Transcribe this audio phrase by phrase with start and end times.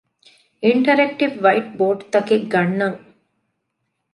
[0.65, 2.99] އިންޓަރެކްޓިވް ވައިޓްބޯޑްތަކެއް ގަންނަން